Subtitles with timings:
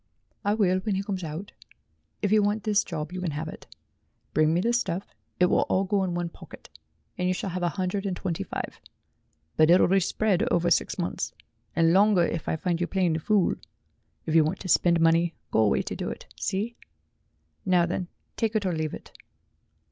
[0.43, 1.51] "I will when he comes out.
[2.23, 3.67] If you want this job, you can have it.
[4.33, 5.05] Bring me the stuff
[5.39, 6.69] it will all go in one pocket
[7.19, 8.81] and you shall have a hundred and twenty five,
[9.57, 11.33] but it'll be spread over six months,
[11.75, 13.53] and longer if I find you playing the fool.
[14.25, 16.25] If you want to spend money, go away to do it.
[16.35, 16.77] See?
[17.63, 18.07] Now then
[18.37, 19.15] take it or leave it."